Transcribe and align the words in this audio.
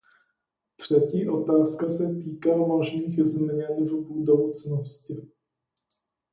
Třetí 0.75 1.29
otázka 1.29 1.89
se 1.89 2.15
týká 2.15 2.55
možných 2.55 3.23
změn 3.23 3.87
v 3.87 4.07
budoucnosti. 4.07 5.27